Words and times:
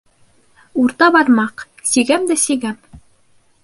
Урта 0.85 1.11
бармаҡ: 1.17 1.65
«Сигәм 1.93 2.29
дә 2.35 2.43
сигәм» 2.49 2.85